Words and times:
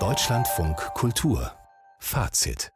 Deutschlandfunk 0.00 0.76
Kultur 0.94 1.52
Fazit 2.00 2.72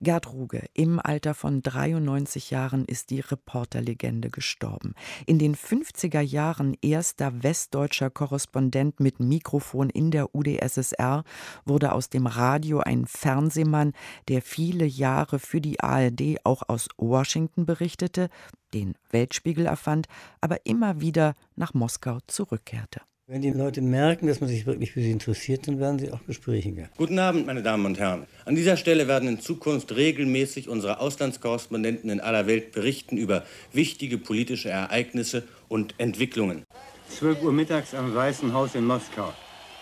Gerd 0.00 0.32
Ruge, 0.32 0.66
im 0.74 1.00
Alter 1.00 1.34
von 1.34 1.60
93 1.60 2.52
Jahren 2.52 2.84
ist 2.84 3.10
die 3.10 3.18
Reporterlegende 3.18 4.30
gestorben. 4.30 4.94
In 5.26 5.40
den 5.40 5.56
50er 5.56 6.20
Jahren 6.20 6.76
erster 6.82 7.42
westdeutscher 7.42 8.10
Korrespondent 8.10 9.00
mit 9.00 9.18
Mikrofon 9.18 9.90
in 9.90 10.12
der 10.12 10.36
UdSSR, 10.36 11.24
wurde 11.64 11.90
aus 11.90 12.08
dem 12.08 12.28
Radio 12.28 12.78
ein 12.78 13.06
Fernsehmann, 13.08 13.92
der 14.28 14.40
viele 14.40 14.84
Jahre 14.84 15.40
für 15.40 15.60
die 15.60 15.80
ARD 15.80 16.36
auch 16.44 16.62
aus 16.68 16.86
Washington 16.96 17.66
berichtete, 17.66 18.28
den 18.72 18.94
Weltspiegel 19.10 19.66
erfand, 19.66 20.06
aber 20.40 20.64
immer 20.64 21.00
wieder 21.00 21.34
nach 21.56 21.74
Moskau 21.74 22.18
zurückkehrte. 22.28 23.00
Wenn 23.26 23.40
die 23.40 23.52
Leute 23.52 23.80
merken, 23.80 24.26
dass 24.26 24.42
man 24.42 24.50
sich 24.50 24.66
wirklich 24.66 24.92
für 24.92 25.00
sie 25.00 25.10
interessiert, 25.10 25.66
dann 25.66 25.80
werden 25.80 25.98
sie 25.98 26.12
auch 26.12 26.26
Gespräche 26.26 26.72
gehen. 26.72 26.90
Guten 26.98 27.18
Abend, 27.18 27.46
meine 27.46 27.62
Damen 27.62 27.86
und 27.86 27.98
Herren. 27.98 28.26
An 28.44 28.54
dieser 28.54 28.76
Stelle 28.76 29.08
werden 29.08 29.26
in 29.26 29.40
Zukunft 29.40 29.96
regelmäßig 29.96 30.68
unsere 30.68 31.00
Auslandskorrespondenten 31.00 32.10
in 32.10 32.20
aller 32.20 32.46
Welt 32.46 32.72
berichten 32.72 33.16
über 33.16 33.44
wichtige 33.72 34.18
politische 34.18 34.68
Ereignisse 34.68 35.44
und 35.68 35.94
Entwicklungen. 35.96 36.64
12 37.08 37.42
Uhr 37.42 37.52
mittags 37.54 37.94
am 37.94 38.14
Weißen 38.14 38.52
Haus 38.52 38.74
in 38.74 38.84
Moskau. 38.84 39.32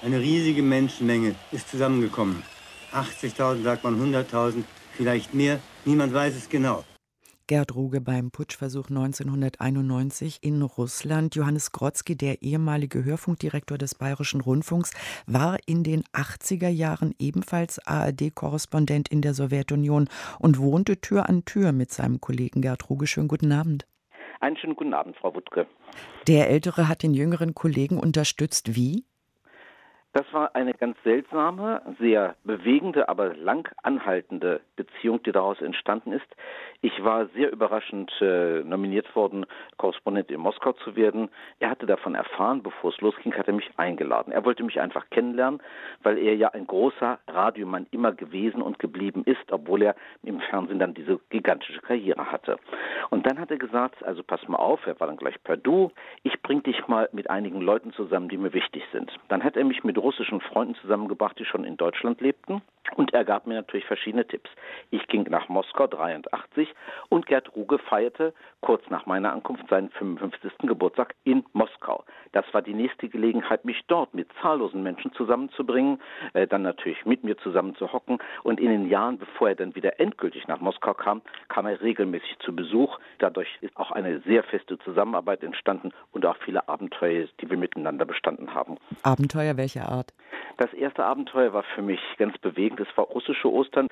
Eine 0.03 0.21
riesige 0.21 0.63
Menschenmenge 0.63 1.35
ist 1.51 1.69
zusammengekommen. 1.69 2.45
80.000 2.93 3.65
sagt 3.65 3.83
man 3.83 4.01
100.000, 4.01 4.63
vielleicht 4.97 5.35
mehr, 5.35 5.59
niemand 5.85 6.15
weiß 6.15 6.37
es 6.37 6.49
genau. 6.49 6.85
Gerd 7.53 7.75
Ruge 7.75 8.01
beim 8.01 8.31
Putschversuch 8.31 8.89
1991 8.89 10.39
in 10.41 10.63
Russland. 10.63 11.35
Johannes 11.35 11.71
Grotzky, 11.71 12.17
der 12.17 12.41
ehemalige 12.41 13.05
Hörfunkdirektor 13.05 13.77
des 13.77 13.95
Bayerischen 13.95 14.41
Rundfunks, 14.41 14.93
war 15.27 15.59
in 15.67 15.85
den 15.85 16.03
80er 16.15 16.71
Jahren 16.71 17.15
ebenfalls 17.19 17.79
ARD-Korrespondent 17.87 19.11
in 19.11 19.21
der 19.21 19.35
Sowjetunion 19.35 20.09
und 20.39 20.59
wohnte 20.61 21.03
Tür 21.03 21.29
an 21.29 21.45
Tür 21.45 21.73
mit 21.73 21.93
seinem 21.93 22.23
Kollegen 22.23 22.63
Gerd 22.63 22.89
Ruge. 22.89 23.07
Schönen 23.07 23.29
guten 23.29 23.53
Abend. 23.53 23.87
Einen 24.41 24.57
schönen 24.57 24.75
guten 24.75 24.95
Abend, 24.95 25.15
Frau 25.19 25.35
Wuttke. 25.35 25.67
Der 26.29 26.49
Ältere 26.49 26.89
hat 26.89 27.03
den 27.03 27.13
jüngeren 27.13 27.53
Kollegen 27.53 27.99
unterstützt. 27.99 28.77
Wie? 28.77 29.05
Das 30.15 30.31
war 30.33 30.55
eine 30.55 30.75
ganz 30.75 30.99
seltsame, 31.05 31.81
sehr 31.99 32.37
bewegende, 32.45 33.09
aber 33.09 33.35
lang 33.35 33.67
anhaltende 33.83 34.61
Beziehung, 34.77 35.23
die 35.23 35.33
daraus 35.33 35.59
entstanden 35.63 36.13
ist. 36.13 36.27
Ich 36.83 37.03
war 37.03 37.27
sehr 37.29 37.51
überraschend 37.51 38.13
äh, 38.21 38.63
nominiert 38.63 39.17
worden, 39.17 39.47
Korrespondent 39.79 40.31
in 40.31 40.41
Moskau 40.41 40.73
zu 40.73 40.97
werden. 40.97 41.31
Er 41.61 41.71
hatte 41.71 41.87
davon 41.87 42.15
erfahren, 42.15 42.63
bevor 42.63 42.91
es 42.91 43.01
losging, 43.01 43.33
hat 43.35 43.47
er 43.47 43.55
mich 43.55 43.71
eingeladen. 43.79 44.33
Er 44.33 44.45
wollte 44.45 44.65
mich 44.65 44.81
einfach 44.81 45.09
kennenlernen, 45.09 45.63
weil 46.03 46.19
er 46.19 46.37
ja 46.37 46.49
ein 46.49 46.67
großer 46.67 47.19
Radiomann 47.29 47.87
immer 47.91 48.13
gewesen 48.13 48.61
und 48.61 48.79
geblieben 48.79 49.23
ist, 49.25 49.51
obwohl 49.51 49.83
er 49.83 49.97
im 50.25 50.41
Fernsehen 50.41 50.79
dann 50.79 50.93
diese 50.93 51.21
gigantische 51.31 51.81
Karriere 51.81 52.31
hatte. 52.31 52.59
Und 53.09 53.27
dann 53.27 53.39
hat 53.39 53.51
er 53.51 53.57
gesagt, 53.59 54.05
also 54.05 54.23
pass 54.23 54.47
mal 54.47 54.59
auf, 54.59 54.87
er 54.87 55.01
war 55.01 55.07
dann 55.07 55.17
gleich 55.17 55.43
per 55.43 55.57
Du, 55.57 55.91
ich 56.23 56.43
bring 56.43 56.63
dich 56.63 56.72
mal 56.93 57.09
mit 57.13 57.31
einigen 57.31 57.63
Leuten 57.63 57.93
zusammen, 57.95 58.29
die 58.29 58.37
mir 58.37 58.53
wichtig 58.53 58.83
sind. 58.93 59.11
Dann 59.29 59.43
hat 59.43 59.57
er 59.57 59.65
mich 59.65 59.83
mit 59.83 59.97
russischen 59.97 60.43
Freunden 60.43 60.75
zusammengebracht, 60.75 61.39
die 61.39 61.47
schon 61.47 61.65
in 61.65 61.79
Deutschland 61.79 62.21
lebten. 62.21 62.61
Und 62.97 63.15
er 63.15 63.25
gab 63.25 63.47
mir 63.47 63.55
natürlich 63.55 63.87
verschiedene 63.87 64.27
Tipps. 64.27 64.51
Ich 64.91 65.07
ging 65.07 65.25
nach 65.29 65.49
Moskau 65.49 65.87
83 65.87 66.69
und 67.09 67.27
Gerd 67.27 67.55
Ruge 67.57 67.79
feierte 67.79 68.35
kurz 68.61 68.83
nach 68.91 69.07
meiner 69.07 69.33
Ankunft 69.33 69.69
seinen 69.69 69.91
55. 69.91 70.53
Geburtstag 70.63 71.15
in 71.25 71.45
Moskau. 71.53 72.05
Das 72.33 72.45
war 72.53 72.63
die 72.63 72.75
nächste 72.75 73.09
Gelegenheit, 73.09 73.65
mich 73.65 73.83
dort 73.89 74.15
mit 74.15 74.29
zahllosen 74.41 74.83
Menschen 74.83 75.13
zusammenzubringen, 75.13 76.01
äh, 76.33 76.47
dann 76.47 76.63
natürlich 76.63 77.05
mit 77.05 77.25
mir 77.25 77.37
zusammen 77.39 77.75
zu 77.77 77.93
hocken. 77.93 78.19
Und 78.43 78.61
in 78.61 78.69
den 78.69 78.89
Jahren, 78.89 79.19
bevor 79.19 79.51
er 79.51 79.55
dann 79.55 79.75
wieder 79.75 80.01
endgültig 80.01 80.47
nach 80.49 80.61
Moskau 80.61 80.95
kam, 80.95 81.23
kam 81.49 81.67
er 81.67 81.81
regelmäßig 81.81 82.39
zu 82.41 82.55
Besuch. 82.55 82.99
Dadurch 83.19 83.49
ist 83.61 83.77
auch 83.77 83.91
eine 83.91 84.21
sehr 84.21 84.43
feste 84.45 84.79
Zusammenarbeit 84.79 85.43
entstanden 85.43 85.93
und 86.13 86.25
auch 86.27 86.37
viele 86.45 86.69
Abenteuer, 86.69 87.27
die 87.41 87.51
wir 87.51 87.57
miteinander 87.57 88.05
bestanden 88.05 88.55
haben. 88.55 88.77
Abenteuer 89.03 89.57
welcher 89.57 89.89
Art? 89.89 90.13
Das 90.59 90.73
erste 90.75 91.05
Abenteuer 91.05 91.53
war 91.53 91.65
für 91.75 91.83
mich 91.83 92.01
ganz 92.19 92.37
bewegend. 92.39 92.79
Es 92.83 92.97
war 92.97 93.05
russische 93.05 93.51
Ostern, 93.51 93.89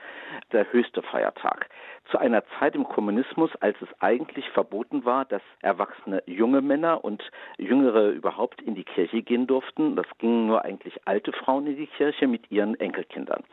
der 0.52 0.70
höchste 0.72 1.02
Feiertag 1.02 1.68
zu 2.10 2.18
einer 2.18 2.42
Zeit 2.58 2.74
im 2.74 2.84
Kommunismus, 2.84 3.50
als 3.60 3.76
es 3.80 3.88
eigentlich 4.00 4.48
verboten 4.50 5.04
war, 5.04 5.24
dass 5.24 5.42
erwachsene 5.60 6.22
junge 6.26 6.60
Männer 6.60 7.04
und 7.04 7.22
Jüngere 7.58 8.10
überhaupt 8.10 8.60
in 8.62 8.74
die 8.74 8.84
Kirche 8.84 9.22
gehen 9.22 9.46
durften. 9.46 9.96
Das 9.96 10.06
gingen 10.18 10.46
nur 10.46 10.64
eigentlich 10.64 11.00
alte 11.04 11.32
Frauen 11.32 11.66
in 11.66 11.76
die 11.76 11.86
Kirche 11.86 12.26
mit 12.26 12.50
ihren 12.50 12.78
Enkelkindern. 12.78 13.44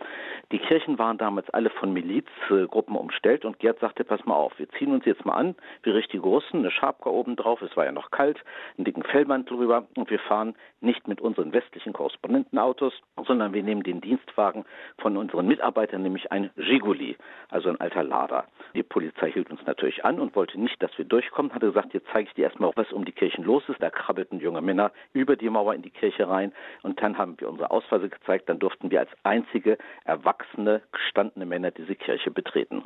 Die 0.51 0.59
Kirchen 0.59 0.97
waren 0.97 1.18
damals 1.18 1.50
alle 1.51 1.69
von 1.69 1.94
Milizgruppen 1.94 2.95
umstellt 2.95 3.45
und 3.45 3.59
Gerd 3.59 3.79
sagte, 3.79 4.03
pass 4.03 4.25
mal 4.25 4.35
auf, 4.35 4.57
wir 4.57 4.69
ziehen 4.69 4.94
uns 4.94 5.06
jetzt 5.06 5.25
mal 5.25 5.34
an, 5.34 5.56
wie 5.84 5.91
richtige 5.91 6.24
Russen, 6.24 6.59
eine 6.59 6.72
Schabka 6.72 7.09
oben 7.09 7.35
drauf, 7.35 7.62
es 7.62 7.75
war 7.78 7.85
ja 7.85 7.91
noch 7.91 8.12
kalt, 8.12 8.44
einen 8.78 8.85
dicken 8.85 9.03
Fellmantel 9.03 9.57
drüber 9.57 9.88
und 9.95 10.09
wir 10.09 10.19
fahren 10.19 10.56
nicht 10.81 11.07
mit 11.07 11.22
unseren 11.22 11.53
westlichen 11.53 11.94
Korrespondentenautos, 11.94 12.94
sondern 13.25 13.53
wir 13.53 13.63
nehmen 13.63 13.84
den 13.84 14.01
Dienstwagen 14.01 14.66
von 14.97 15.18
unseren 15.18 15.47
Mitarbeitern, 15.47 16.01
nämlich 16.01 16.31
ein 16.31 16.50
Giguli, 16.56 17.18
also 17.50 17.69
ein 17.69 17.79
alter 17.79 18.03
Lader. 18.03 18.47
Die 18.75 18.84
Polizei 18.84 19.31
hielt 19.31 19.50
uns 19.50 19.66
natürlich 19.66 20.06
an 20.06 20.19
und 20.19 20.35
wollte 20.35 20.59
nicht, 20.59 20.81
dass 20.84 20.96
wir 20.97 21.06
durchkommen, 21.06 21.52
hatte 21.52 21.68
gesagt, 21.68 21.96
jetzt 21.96 22.08
zeige 22.12 22.28
ich 22.30 22.35
dir 22.35 22.44
erstmal, 22.44 22.72
was 22.75 22.91
um 22.94 23.06
die 23.06 23.12
Kirchen 23.12 23.44
los 23.44 23.63
ist. 23.69 23.81
Da 23.81 23.90
krabbelten 23.90 24.40
junge 24.40 24.62
Männer 24.62 24.91
über 25.13 25.35
die 25.35 25.50
Mauer 25.50 25.74
in 25.74 25.81
die 25.81 25.90
Kirche 25.90 26.30
rein 26.30 26.53
und 26.84 27.02
dann 27.02 27.18
haben 27.18 27.40
wir 27.40 27.50
unsere 27.50 27.72
Ausweise 27.72 28.09
gezeigt. 28.09 28.50
Dann 28.50 28.59
durften 28.59 28.91
wir 28.91 29.00
als 29.00 29.09
einzige 29.24 29.80
erwachsene, 30.06 30.84
gestandene 30.91 31.47
Männer 31.47 31.72
diese 31.72 31.96
Kirche 31.96 32.30
betreten. 32.30 32.84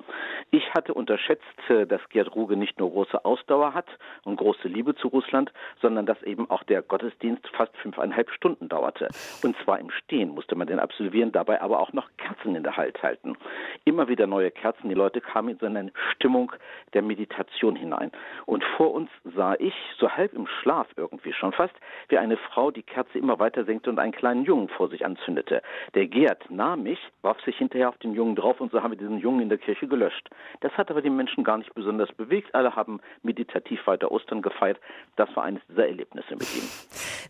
Ich 0.52 0.74
hatte 0.74 0.94
unterschätzt, 0.94 1.44
äh, 1.70 1.86
dass 1.86 2.02
Gerd 2.10 2.34
Ruge 2.36 2.56
nicht 2.56 2.80
nur 2.80 2.90
große 2.92 3.26
Ausdauer 3.26 3.74
hat 3.74 3.88
und 4.24 4.38
große 4.38 4.68
Liebe 4.68 4.96
zu 4.96 5.10
Russland, 5.10 5.52
sondern 5.82 6.06
dass 6.06 6.22
eben 6.24 6.50
auch 6.50 6.64
der 6.64 6.82
Gottesdienst 6.82 7.48
fast 7.50 7.76
fünfeinhalb 7.78 8.30
Stunden 8.32 8.70
dauerte. 8.70 9.10
Und 9.44 9.58
zwar 9.64 9.80
im 9.80 9.92
Stehen 9.92 10.30
musste 10.30 10.56
man 10.56 10.68
den 10.68 10.80
absolvieren, 10.80 11.32
dabei 11.32 11.62
aber 11.62 11.80
auch 11.80 11.92
noch 11.92 12.10
Kerzen 12.18 12.56
in 12.56 12.64
der 12.64 12.78
Halt 12.78 13.04
halten. 13.04 13.36
Immer 13.84 14.08
wieder 14.08 14.28
neue 14.28 14.52
Kerzen. 14.52 14.90
Die 14.90 14.96
Leute 14.96 15.20
kamen 15.20 15.50
in 15.52 15.60
so 15.60 15.66
eine 15.66 15.92
Stimmung 16.16 16.52
der 16.94 17.02
Meditation 17.02 17.76
hinein. 17.76 18.12
Und 18.46 18.64
vor 18.78 18.94
uns 18.94 19.10
sah 19.36 19.56
ich, 19.60 19.74
so 19.98 20.10
halb 20.10 20.34
im 20.34 20.48
Schlaf 20.48 20.88
irgendwie 20.96 21.34
schon 21.34 21.54
fast, 21.54 21.74
wie 22.10 22.18
eine 22.18 22.38
Frau 22.38 22.72
die 22.72 22.84
Kerze 22.84 23.18
immer 23.18 23.40
weiter 23.40 23.66
senkte 23.66 23.90
und 23.90 24.00
einen 24.00 24.12
kleinen 24.12 24.46
Jungen 24.46 24.70
vor 24.70 24.90
sich 24.90 25.06
anzündete. 25.06 25.62
Der 25.94 26.08
Gerd 26.08 26.50
nahm 26.50 26.84
mich, 26.84 27.00
warf 27.22 27.40
sich 27.42 27.58
hinterher 27.58 27.90
auf 27.90 27.98
den 27.98 28.14
Jungen 28.14 28.36
drauf 28.36 28.60
und 28.60 28.72
so 28.72 28.82
haben 28.82 28.92
wir 28.92 28.98
diesen 28.98 29.20
Jungen 29.20 29.42
in 29.42 29.50
der 29.50 29.58
Kirche 29.58 29.88
gelöscht. 29.88 30.30
Das 30.62 30.72
hat 30.74 30.90
aber 30.90 31.02
die 31.02 31.10
Menschen 31.10 31.44
gar 31.44 31.58
nicht 31.58 31.74
besonders 31.74 32.12
bewegt. 32.14 32.54
Alle 32.56 32.76
haben 32.76 33.02
meditativ 33.24 33.86
weiter 33.88 34.12
Ostern 34.12 34.42
gefeiert. 34.42 34.80
Das 35.16 35.34
war 35.36 35.44
eines 35.44 35.62
dieser 35.70 35.88
Erlebnisse 35.88 36.34
mit 36.34 36.56
ihm. 36.56 36.64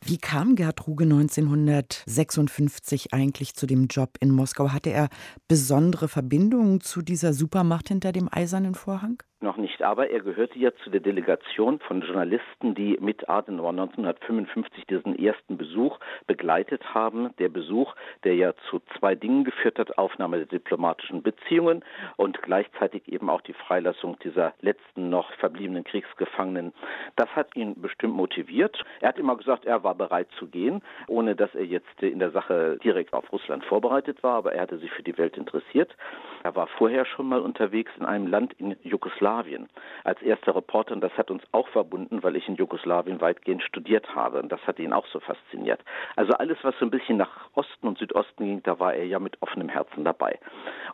Wie 0.04 0.18
kam 0.18 0.56
Gerd 0.56 0.88
Ruge 0.88 1.04
1956 1.04 3.14
eigentlich 3.14 3.56
zu 3.56 3.68
dem 3.68 3.88
Job 3.88 4.18
in 4.20 4.32
Moskau? 4.32 4.72
Hatte 4.72 4.90
er 4.90 5.10
besondere 5.48 6.08
Verbindungen 6.08 6.82
zu 6.82 7.02
dieser 7.02 7.34
Supermacht 7.34 7.92
hinter 8.02 8.14
dem 8.14 8.34
Eisernen 8.34 8.74
Vorhang? 8.74 9.22
Noch 9.44 9.58
nicht, 9.58 9.82
aber 9.82 10.12
er 10.12 10.20
gehörte 10.20 10.60
ja 10.60 10.70
zu 10.84 10.92
der 10.92 11.00
Delegation 11.00 11.80
von 11.80 12.02
Journalisten, 12.02 12.76
die 12.76 13.00
mit 13.02 13.28
Adenauer 13.28 13.72
1955 13.72 14.86
diesen 14.86 15.18
ersten 15.18 15.58
Besuch 15.58 15.98
begleitet 16.28 16.94
haben. 16.94 17.36
Der 17.40 17.50
Besuch, 17.50 17.96
der 18.24 18.36
ja 18.36 18.54
zu 18.70 18.82
zwei 19.00 19.16
Dingen 19.16 19.44
geführt 19.44 19.80
hat, 19.80 19.98
Aufnahme 19.98 20.38
der 20.38 20.46
diplomatischen 20.46 21.24
Beziehungen 21.24 21.84
und 22.18 22.40
gleichzeitig 22.44 23.12
eben 23.12 23.32
auch 23.32 23.42
die 23.42 23.54
Freilassung 23.54 24.16
dieser 24.24 24.54
letzten 24.62 25.10
noch 25.10 25.34
verbliebenen 25.40 25.86
Kriegsgefangenen. 25.86 26.72
Das 27.16 27.30
hat 27.36 27.56
ihn 27.56 27.82
bestimmt 27.82 28.14
motiviert. 28.14 28.84
Er 29.00 29.10
hat 29.10 29.18
immer 29.18 29.36
gesagt, 29.38 29.66
er 29.66 29.84
war 29.84 29.96
bereit 29.96 30.28
zu 30.38 30.46
gehen, 30.46 30.84
ohne 31.08 31.36
dass 31.36 31.56
er 31.56 31.66
jetzt 31.66 32.04
in 32.04 32.20
der 32.20 32.30
Sache 32.30 32.78
direkt 32.84 33.14
auf 33.14 33.32
Russland 33.32 33.66
vorbereitet 33.66 34.22
war, 34.22 34.36
aber 34.36 34.54
er 34.54 34.62
hatte 34.62 34.78
sich 34.78 34.92
für 34.92 35.02
die 35.02 35.18
Welt 35.18 35.36
interessiert. 35.36 35.98
Er 36.44 36.56
war 36.56 36.68
vorher 36.68 37.06
schon 37.06 37.28
mal 37.28 37.42
unterwegs 37.42 37.92
in 38.00 38.06
einem 38.06 38.28
Land 38.28 38.54
in 38.60 38.76
Jugoslawien 38.84 39.31
Jugoslawien 39.32 39.70
als 40.04 40.22
erster 40.22 40.56
Reporter 40.56 40.94
und 40.94 41.02
das 41.02 41.16
hat 41.18 41.32
uns 41.32 41.44
auch 41.52 41.68
verbunden, 41.70 42.24
weil 42.24 42.36
ich 42.36 42.48
in 42.48 42.56
Jugoslawien 42.56 43.22
weitgehend 43.22 43.64
studiert 43.64 44.16
habe 44.16 44.42
und 44.42 44.52
das 44.52 44.60
hat 44.68 44.80
ihn 44.80 44.94
auch 44.94 45.06
so 45.08 45.20
fasziniert. 45.20 45.82
Also 46.16 46.34
alles, 46.34 46.58
was 46.64 46.76
so 46.80 46.86
ein 46.86 46.92
bisschen 46.92 47.18
nach 47.18 47.50
Osten 47.54 47.88
und 47.88 47.98
Südosten 47.98 48.46
ging, 48.46 48.64
da 48.64 48.80
war 48.80 48.94
er 48.94 49.06
ja 49.06 49.20
mit 49.20 49.42
offenem 49.42 49.70
Herzen 49.70 50.04
dabei. 50.04 50.40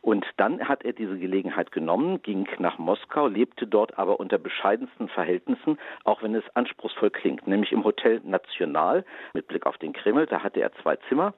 Und 0.01 0.25
dann 0.37 0.67
hat 0.67 0.83
er 0.83 0.93
diese 0.93 1.17
Gelegenheit 1.17 1.71
genommen, 1.71 2.21
ging 2.21 2.47
nach 2.59 2.77
Moskau, 2.77 3.27
lebte 3.27 3.65
dort 3.65 3.97
aber 3.97 4.19
unter 4.19 4.37
bescheidensten 4.37 5.07
Verhältnissen, 5.09 5.77
auch 6.03 6.21
wenn 6.21 6.35
es 6.35 6.43
anspruchsvoll 6.53 7.09
klingt, 7.09 7.47
nämlich 7.47 7.71
im 7.71 7.83
Hotel 7.83 8.21
National 8.23 9.05
mit 9.33 9.47
Blick 9.47 9.65
auf 9.65 9.77
den 9.77 9.93
Kreml. 9.93 10.25
Da 10.27 10.43
hatte 10.43 10.61
er 10.61 10.71
zwei 10.83 10.97
Zimmer 11.09 11.33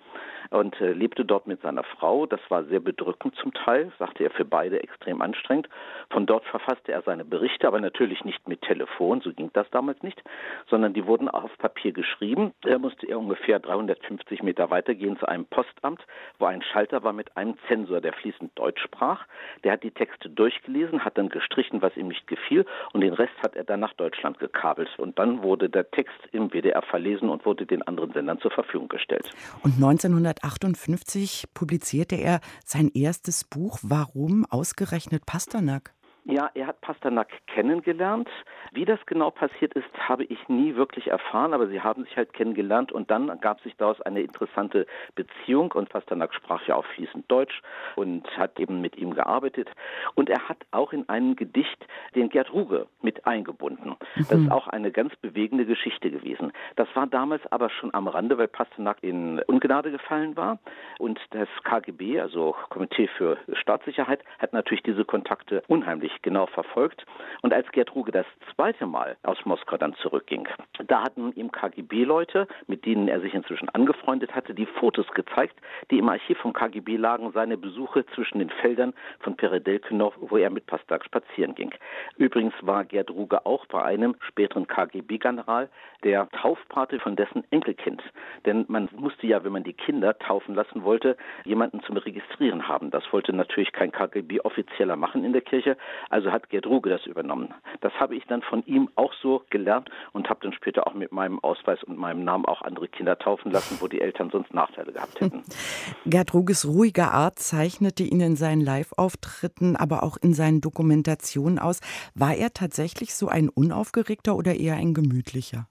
und 0.49 0.79
äh, 0.81 0.93
lebte 0.93 1.25
dort 1.25 1.47
mit 1.47 1.61
seiner 1.61 1.83
Frau. 1.83 2.25
Das 2.25 2.41
war 2.49 2.63
sehr 2.65 2.79
bedrückend 2.79 3.35
zum 3.35 3.53
Teil, 3.53 3.91
sagte 3.99 4.23
er 4.23 4.31
für 4.31 4.45
beide 4.45 4.81
extrem 4.81 5.21
anstrengend. 5.21 5.69
Von 6.09 6.25
dort 6.25 6.45
verfasste 6.45 6.88
verfasste 6.89 6.91
er 6.91 7.01
seine 7.03 7.25
Berichte, 7.25 7.67
aber 7.67 7.79
natürlich 7.79 8.23
nicht 8.25 8.47
mit 8.47 8.61
Telefon, 8.61 9.21
so 9.21 9.31
ging 9.31 9.49
das 9.53 9.69
damals 9.71 10.01
nicht, 10.03 10.21
sondern 10.69 10.93
die 10.93 11.05
wurden 11.05 11.29
auf 11.29 11.51
Papier 11.57 11.91
geschrieben. 11.91 12.53
Er 12.65 12.79
musste 12.79 13.07
er 13.07 13.19
ungefähr 13.19 13.59
350 13.59 14.43
Meter 14.43 14.69
weitergehen 14.69 15.17
zu 15.19 15.27
einem 15.27 15.45
Postamt, 15.45 16.01
wo 16.39 16.45
ein 16.45 16.61
Schalter 16.61 17.03
war 17.03 17.13
mit 17.13 17.35
einem 17.37 17.55
Zensor, 17.67 18.01
der 18.01 18.13
fließend 18.13 18.51
Deutsch 18.55 18.81
sprach. 18.81 19.25
Der 19.63 19.73
hat 19.73 19.83
die 19.83 19.91
Texte 19.91 20.29
durchgelesen, 20.29 21.03
hat 21.03 21.17
dann 21.17 21.29
gestrichen, 21.29 21.81
was 21.81 21.95
ihm 21.95 22.07
nicht 22.07 22.27
gefiel 22.27 22.65
und 22.93 23.01
den 23.01 23.13
Rest 23.13 23.33
hat 23.41 23.55
er 23.55 23.63
dann 23.63 23.79
nach 23.79 23.93
Deutschland 23.93 24.39
gekabelt. 24.39 24.89
Und 24.97 25.17
dann 25.19 25.43
wurde 25.43 25.69
der 25.69 25.89
Text 25.91 26.17
im 26.31 26.49
WDR 26.49 26.81
verlesen 26.81 27.29
und 27.29 27.45
wurde 27.45 27.65
den 27.65 27.83
anderen 27.83 28.11
Sendern 28.13 28.39
zur 28.39 28.51
Verfügung 28.51 28.87
gestellt. 28.87 29.29
Und 29.63 29.75
1958 29.75 31.45
publizierte 31.53 32.15
er 32.15 32.39
sein 32.65 32.89
erstes 32.93 33.43
Buch 33.43 33.79
Warum 33.81 34.45
ausgerechnet 34.49 35.25
Pasternak? 35.25 35.93
Ja, 36.29 36.51
er 36.53 36.67
hat 36.67 36.81
Pasternak 36.81 37.27
kennengelernt. 37.47 38.29
Wie 38.71 38.85
das 38.85 38.99
genau 39.07 39.31
passiert 39.31 39.73
ist, 39.73 39.87
habe 39.97 40.23
ich 40.25 40.47
nie 40.47 40.75
wirklich 40.75 41.07
erfahren, 41.07 41.55
aber 41.55 41.67
sie 41.67 41.81
haben 41.81 42.03
sich 42.03 42.15
halt 42.15 42.33
kennengelernt 42.33 42.91
und 42.91 43.09
dann 43.09 43.39
gab 43.41 43.61
sich 43.61 43.75
daraus 43.77 43.99
eine 44.01 44.21
interessante 44.21 44.85
Beziehung 45.15 45.71
und 45.71 45.89
Pasternak 45.89 46.35
sprach 46.35 46.67
ja 46.67 46.75
auch 46.75 46.85
fließend 46.85 47.31
Deutsch 47.31 47.63
und 47.95 48.27
hat 48.37 48.59
eben 48.59 48.79
mit 48.79 48.95
ihm 48.97 49.15
gearbeitet 49.15 49.69
und 50.13 50.29
er 50.29 50.47
hat 50.47 50.57
auch 50.69 50.93
in 50.93 51.09
einem 51.09 51.35
Gedicht 51.35 51.83
den 52.13 52.29
Gerd 52.29 52.53
Ruge 52.53 52.85
mit 53.01 53.25
eingebunden. 53.25 53.95
Das 54.15 54.29
ist 54.29 54.37
mhm. 54.37 54.51
auch 54.51 54.67
eine 54.67 54.91
ganz 54.91 55.15
bewegende 55.15 55.65
Geschichte 55.65 56.11
gewesen. 56.11 56.51
Das 56.75 56.87
war 56.93 57.07
damals 57.07 57.41
aber 57.51 57.71
schon 57.71 57.91
am 57.95 58.07
Rande, 58.07 58.37
weil 58.37 58.47
Pasternak 58.47 58.97
in 59.01 59.39
Ungnade 59.47 59.89
gefallen 59.89 60.37
war 60.37 60.59
und 60.99 61.19
das 61.31 61.47
KGB, 61.63 62.19
also 62.19 62.55
Komitee 62.69 63.07
für 63.17 63.37
Staatssicherheit, 63.53 64.23
hat 64.37 64.53
natürlich 64.53 64.83
diese 64.83 65.05
Kontakte 65.05 65.63
unheimlich 65.67 66.18
genau 66.21 66.45
verfolgt. 66.47 67.05
Und 67.41 67.53
als 67.53 67.71
Gerd 67.71 67.95
Ruge 67.95 68.11
das 68.11 68.25
zweite 68.53 68.85
Mal 68.85 69.17
aus 69.23 69.37
Moskau 69.45 69.77
dann 69.77 69.95
zurückging, 69.95 70.47
da 70.87 71.03
hatten 71.03 71.31
ihm 71.33 71.51
KGB-Leute, 71.51 72.47
mit 72.67 72.85
denen 72.85 73.07
er 73.07 73.21
sich 73.21 73.33
inzwischen 73.33 73.69
angefreundet 73.69 74.35
hatte, 74.35 74.53
die 74.53 74.65
Fotos 74.65 75.07
gezeigt, 75.13 75.55
die 75.91 75.99
im 75.99 76.09
Archiv 76.09 76.37
vom 76.39 76.53
KGB 76.53 76.97
lagen, 76.97 77.31
seine 77.31 77.57
Besuche 77.57 78.05
zwischen 78.15 78.39
den 78.39 78.49
Feldern 78.49 78.93
von 79.19 79.35
Peredelkinow, 79.35 80.13
wo 80.19 80.37
er 80.37 80.49
mit 80.49 80.65
Pastak 80.65 81.05
spazieren 81.05 81.55
ging. 81.55 81.73
Übrigens 82.17 82.53
war 82.61 82.85
Gerd 82.85 83.11
Ruge 83.11 83.45
auch 83.45 83.65
bei 83.67 83.83
einem 83.83 84.15
späteren 84.21 84.67
KGB-General 84.67 85.69
der 86.03 86.29
Taufpate 86.29 86.99
von 86.99 87.15
dessen 87.15 87.43
Enkelkind. 87.51 88.01
Denn 88.45 88.65
man 88.67 88.89
musste 88.95 89.27
ja, 89.27 89.43
wenn 89.43 89.51
man 89.51 89.63
die 89.63 89.73
Kinder 89.73 90.17
taufen 90.17 90.55
lassen 90.55 90.83
wollte, 90.83 91.17
jemanden 91.45 91.81
zum 91.83 91.97
Registrieren 91.97 92.67
haben. 92.67 92.91
Das 92.91 93.03
wollte 93.11 93.33
natürlich 93.33 93.71
kein 93.71 93.91
KGB-Offizieller 93.91 94.95
machen 94.95 95.23
in 95.23 95.33
der 95.33 95.41
Kirche, 95.41 95.77
also 96.09 96.31
hat 96.31 96.49
Gerd 96.49 96.65
Ruge 96.65 96.89
das 96.89 97.05
übernommen. 97.05 97.53
Das 97.81 97.93
habe 97.99 98.15
ich 98.15 98.25
dann 98.25 98.41
von 98.41 98.65
ihm 98.65 98.89
auch 98.95 99.13
so 99.21 99.43
gelernt 99.49 99.89
und 100.13 100.29
habe 100.29 100.39
dann 100.43 100.53
später 100.53 100.87
auch 100.87 100.93
mit 100.93 101.11
meinem 101.11 101.39
Ausweis 101.39 101.83
und 101.83 101.97
meinem 101.97 102.23
Namen 102.23 102.45
auch 102.45 102.61
andere 102.61 102.87
Kinder 102.87 103.17
taufen 103.17 103.51
lassen, 103.51 103.77
wo 103.81 103.87
die 103.87 104.01
Eltern 104.01 104.29
sonst 104.29 104.53
Nachteile 104.53 104.91
gehabt 104.91 105.19
hätten. 105.21 105.43
Gerd 106.05 106.33
Ruges 106.33 106.67
ruhige 106.67 107.09
Art 107.11 107.39
zeichnete 107.39 108.03
ihn 108.03 108.21
in 108.21 108.35
seinen 108.35 108.61
Live-Auftritten, 108.61 109.75
aber 109.75 110.03
auch 110.03 110.17
in 110.17 110.33
seinen 110.33 110.61
Dokumentationen 110.61 111.59
aus. 111.59 111.81
War 112.15 112.35
er 112.35 112.53
tatsächlich 112.53 113.13
so 113.13 113.27
ein 113.27 113.49
unaufgeregter 113.49 114.35
oder 114.35 114.55
eher 114.55 114.75
ein 114.75 114.93
gemütlicher? 114.93 115.67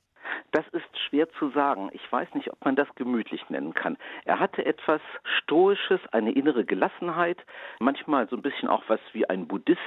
Das 0.53 0.65
ist 0.73 0.88
schwer 0.99 1.29
zu 1.31 1.51
sagen. 1.51 1.91
Ich 1.93 2.13
weiß 2.13 2.35
nicht, 2.35 2.51
ob 2.53 2.65
man 2.65 2.77
das 2.77 2.89
gemütlich 2.95 3.49
nennen 3.51 3.75
kann. 3.75 3.97
Er 4.25 4.39
hatte 4.41 4.65
etwas 4.65 5.01
Stoisches, 5.25 6.01
eine 6.13 6.33
innere 6.33 6.65
Gelassenheit, 6.65 7.39
manchmal 7.81 8.29
so 8.29 8.37
ein 8.37 8.43
bisschen 8.43 8.69
auch 8.69 8.83
was 8.89 9.01
wie 9.13 9.29
ein 9.29 9.47
Buddhist, 9.47 9.81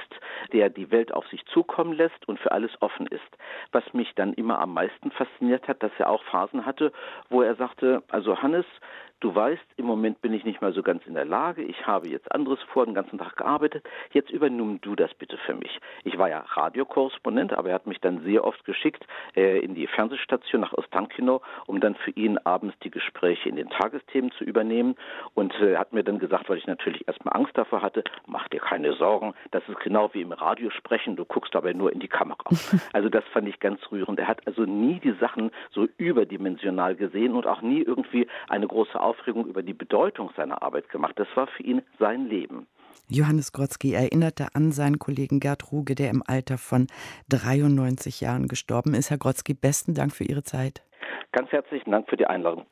der 0.52 0.70
die 0.70 0.90
Welt 0.90 1.12
auf 1.12 1.26
sich 1.28 1.44
zukommen 1.46 1.92
lässt 1.92 2.28
und 2.28 2.38
für 2.38 2.52
alles 2.52 2.70
offen 2.80 3.06
ist. 3.06 3.20
Was 3.72 3.84
mich 3.92 4.14
dann 4.14 4.32
immer 4.34 4.58
am 4.58 4.74
meisten 4.74 5.10
fasziniert 5.10 5.68
hat, 5.68 5.82
dass 5.82 5.92
er 5.98 6.10
auch 6.10 6.22
Phasen 6.24 6.66
hatte, 6.66 6.92
wo 7.28 7.42
er 7.42 7.54
sagte, 7.56 8.02
also 8.08 8.42
Hannes, 8.42 8.66
du 9.22 9.34
weißt, 9.34 9.62
im 9.76 9.86
Moment 9.86 10.20
bin 10.20 10.32
ich 10.32 10.44
nicht 10.44 10.60
mal 10.60 10.72
so 10.72 10.82
ganz 10.82 11.06
in 11.06 11.14
der 11.14 11.24
Lage, 11.24 11.62
ich 11.62 11.86
habe 11.86 12.08
jetzt 12.08 12.30
anderes 12.32 12.60
vor, 12.72 12.84
den 12.84 12.94
ganzen 12.94 13.18
Tag 13.18 13.36
gearbeitet, 13.36 13.84
jetzt 14.12 14.30
übernimm 14.30 14.80
du 14.80 14.96
das 14.96 15.14
bitte 15.14 15.38
für 15.38 15.54
mich. 15.54 15.80
Ich 16.04 16.18
war 16.18 16.28
ja 16.28 16.40
Radiokorrespondent, 16.40 17.52
aber 17.52 17.68
er 17.68 17.76
hat 17.76 17.86
mich 17.86 18.00
dann 18.00 18.22
sehr 18.24 18.44
oft 18.44 18.64
geschickt 18.64 19.06
äh, 19.36 19.60
in 19.60 19.74
die 19.74 19.86
Fernsehstation 19.86 20.60
nach 20.60 20.72
Ostankino, 21.02 21.42
um 21.66 21.80
dann 21.80 21.94
für 21.94 22.10
ihn 22.12 22.38
abends 22.38 22.76
die 22.82 22.90
Gespräche 22.90 23.48
in 23.48 23.56
den 23.56 23.68
Tagesthemen 23.70 24.30
zu 24.32 24.44
übernehmen 24.44 24.96
und 25.34 25.54
äh, 25.60 25.76
hat 25.76 25.92
mir 25.92 26.04
dann 26.04 26.18
gesagt, 26.18 26.48
weil 26.48 26.58
ich 26.58 26.66
natürlich 26.66 27.06
erstmal 27.06 27.36
Angst 27.36 27.56
davor 27.56 27.82
hatte, 27.82 28.04
mach 28.26 28.48
dir 28.48 28.60
keine 28.60 28.94
Sorgen, 28.94 29.34
das 29.50 29.62
ist 29.68 29.78
genau 29.80 30.10
wie 30.12 30.22
im 30.22 30.32
Radio 30.32 30.70
sprechen, 30.70 31.16
du 31.16 31.24
guckst 31.24 31.54
aber 31.56 31.72
nur 31.74 31.92
in 31.92 32.00
die 32.00 32.08
Kamera. 32.08 32.42
Also 32.92 33.08
das 33.08 33.24
fand 33.32 33.48
ich 33.48 33.58
ganz 33.58 33.80
rührend. 33.90 34.18
Er 34.18 34.28
hat 34.28 34.46
also 34.46 34.62
nie 34.64 35.00
die 35.00 35.14
Sachen 35.18 35.50
so 35.70 35.88
überdimensional 35.96 36.94
gesehen 36.94 37.34
und 37.34 37.46
auch 37.46 37.62
nie 37.62 37.80
irgendwie 37.80 38.26
eine 38.48 38.66
große 38.66 39.00
Aufregung 39.00 39.46
über 39.46 39.62
die 39.62 39.72
Bedeutung 39.72 40.30
seiner 40.36 40.62
Arbeit 40.62 40.88
gemacht. 40.90 41.14
Das 41.16 41.28
war 41.34 41.46
für 41.46 41.62
ihn 41.62 41.82
sein 41.98 42.28
Leben. 42.28 42.66
Johannes 43.08 43.52
Grotzky 43.52 43.92
erinnerte 43.92 44.54
an 44.54 44.72
seinen 44.72 44.98
Kollegen 44.98 45.40
Gerd 45.40 45.70
Ruge, 45.70 45.94
der 45.94 46.10
im 46.10 46.22
Alter 46.26 46.58
von 46.58 46.86
93 47.28 48.20
Jahren 48.20 48.48
gestorben 48.48 48.94
ist. 48.94 49.10
Herr 49.10 49.18
Grotzky, 49.18 49.54
besten 49.54 49.94
Dank 49.94 50.14
für 50.14 50.24
Ihre 50.24 50.42
Zeit. 50.42 50.82
Ganz 51.32 51.50
herzlichen 51.50 51.90
Dank 51.90 52.08
für 52.08 52.16
die 52.16 52.26
Einladung. 52.26 52.66